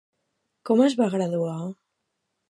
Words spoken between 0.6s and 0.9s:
Com